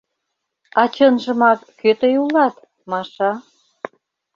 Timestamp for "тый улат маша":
1.99-3.31